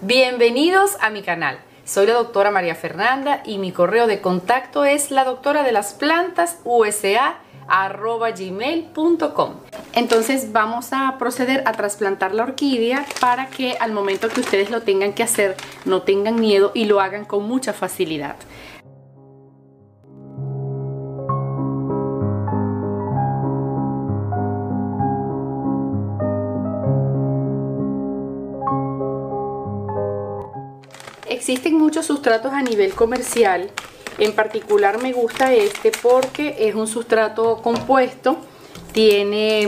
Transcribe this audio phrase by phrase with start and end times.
[0.00, 1.58] Bienvenidos a mi canal.
[1.84, 5.94] Soy la doctora María Fernanda y mi correo de contacto es la doctora de las
[5.94, 6.58] plantas
[9.94, 14.82] entonces vamos a proceder a trasplantar la orquídea para que al momento que ustedes lo
[14.82, 18.36] tengan que hacer no tengan miedo y lo hagan con mucha facilidad
[31.34, 33.68] Existen muchos sustratos a nivel comercial,
[34.18, 38.36] en particular me gusta este porque es un sustrato compuesto,
[38.92, 39.66] tiene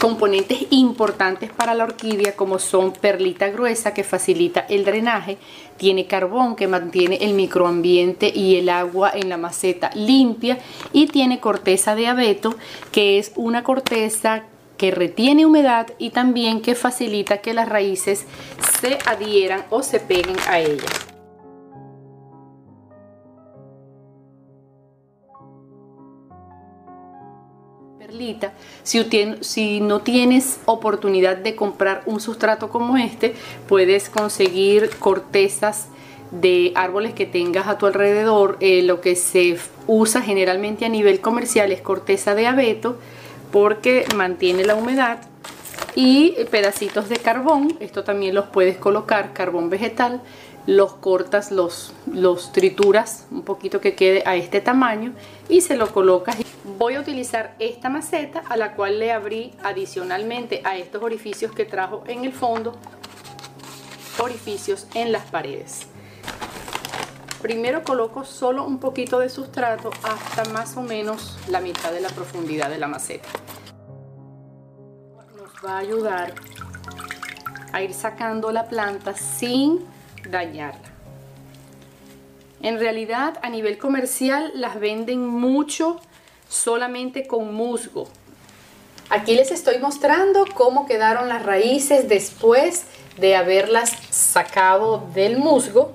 [0.00, 5.36] componentes importantes para la orquídea como son perlita gruesa que facilita el drenaje,
[5.78, 10.60] tiene carbón que mantiene el microambiente y el agua en la maceta limpia
[10.92, 12.54] y tiene corteza de abeto
[12.92, 14.44] que es una corteza
[14.76, 18.26] que retiene humedad y también que facilita que las raíces
[18.80, 20.84] se adhieran o se peguen a ella.
[27.98, 28.52] Perlita,
[28.82, 33.34] si, no tienes oportunidad de comprar un sustrato como este,
[33.66, 35.88] puedes conseguir cortezas
[36.30, 38.58] de árboles que tengas a tu alrededor.
[38.60, 42.98] Eh, lo que se usa generalmente a nivel comercial es corteza de abeto,
[43.56, 45.18] porque mantiene la humedad
[45.94, 50.20] y pedacitos de carbón, esto también los puedes colocar, carbón vegetal,
[50.66, 55.14] los cortas, los, los trituras un poquito que quede a este tamaño
[55.48, 56.36] y se lo colocas.
[56.76, 61.64] Voy a utilizar esta maceta a la cual le abrí adicionalmente a estos orificios que
[61.64, 62.76] trajo en el fondo,
[64.18, 65.86] orificios en las paredes.
[67.40, 72.08] Primero coloco solo un poquito de sustrato hasta más o menos la mitad de la
[72.08, 73.28] profundidad de la maceta.
[75.66, 76.32] Va a ayudar
[77.72, 79.84] a ir sacando la planta sin
[80.30, 80.88] dañarla.
[82.62, 86.00] En realidad a nivel comercial las venden mucho
[86.48, 88.06] solamente con musgo.
[89.10, 92.84] Aquí les estoy mostrando cómo quedaron las raíces después
[93.18, 95.94] de haberlas sacado del musgo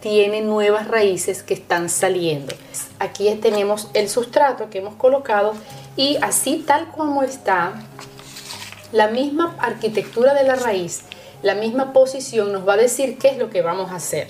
[0.00, 2.54] tiene nuevas raíces que están saliendo.
[2.98, 5.54] Aquí tenemos el sustrato que hemos colocado
[5.96, 7.74] y así tal como está,
[8.92, 11.02] la misma arquitectura de la raíz,
[11.42, 14.28] la misma posición nos va a decir qué es lo que vamos a hacer.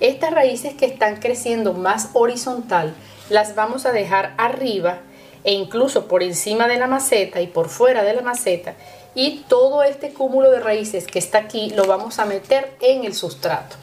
[0.00, 2.94] Estas raíces que están creciendo más horizontal
[3.28, 5.00] las vamos a dejar arriba
[5.44, 8.74] e incluso por encima de la maceta y por fuera de la maceta
[9.14, 13.14] y todo este cúmulo de raíces que está aquí lo vamos a meter en el
[13.14, 13.76] sustrato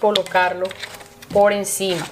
[0.00, 0.66] colocarlo
[1.32, 2.04] por encima.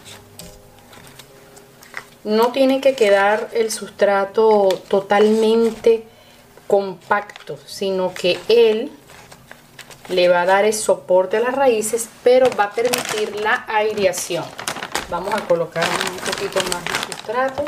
[2.28, 6.04] No tiene que quedar el sustrato totalmente
[6.66, 8.92] compacto, sino que él
[10.10, 14.44] le va a dar el soporte a las raíces, pero va a permitir la aireación.
[15.08, 17.64] Vamos a colocar un poquito más de sustrato.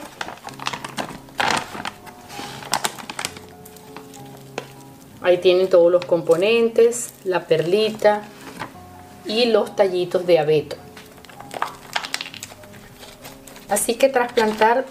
[5.23, 8.25] Ahí tienen todos los componentes, la perlita,
[9.25, 10.77] y los tallitos de abeto.
[13.71, 14.85] Así que trasplantar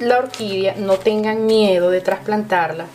[0.00, 2.86] la orquídea, no tengan miedo de trasplantarla.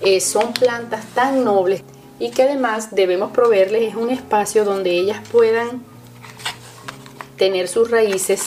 [0.00, 1.82] Eh, son plantas tan nobles
[2.18, 5.82] y que además debemos proveerles un espacio donde ellas puedan
[7.36, 8.44] tener sus raíces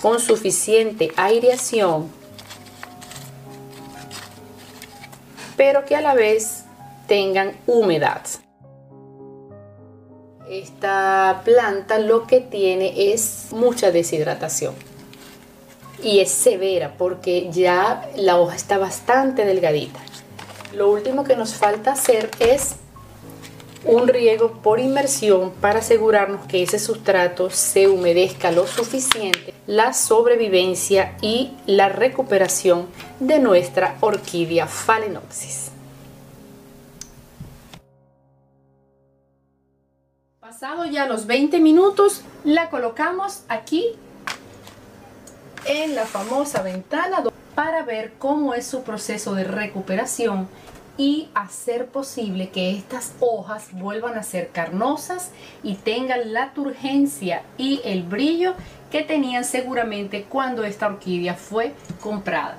[0.00, 2.10] con suficiente aireación,
[5.56, 6.64] pero que a la vez
[7.06, 8.22] tengan humedad
[10.52, 14.74] esta planta lo que tiene es mucha deshidratación
[16.02, 20.00] y es severa porque ya la hoja está bastante delgadita.
[20.74, 22.76] Lo último que nos falta hacer es
[23.84, 31.16] un riego por inmersión para asegurarnos que ese sustrato se humedezca lo suficiente, la sobrevivencia
[31.20, 32.86] y la recuperación
[33.18, 35.70] de nuestra orquídea Phalaenopsis.
[40.40, 43.96] Pasado ya los 20 minutos, la colocamos aquí
[45.64, 47.24] en la famosa ventana
[47.54, 50.48] para ver cómo es su proceso de recuperación
[50.96, 55.30] y hacer posible que estas hojas vuelvan a ser carnosas
[55.62, 58.54] y tengan la turgencia y el brillo
[58.90, 62.58] que tenían seguramente cuando esta orquídea fue comprada.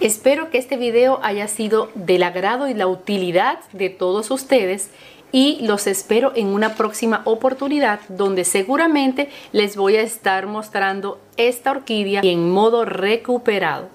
[0.00, 4.90] Espero que este video haya sido del agrado y la utilidad de todos ustedes
[5.32, 11.70] y los espero en una próxima oportunidad donde seguramente les voy a estar mostrando esta
[11.72, 13.88] orquídea en modo recuperado.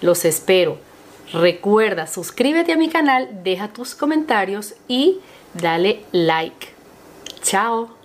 [0.00, 0.78] Los espero.
[1.32, 5.18] Recuerda, suscríbete a mi canal, deja tus comentarios y
[5.54, 6.68] dale like.
[7.42, 7.99] Chao.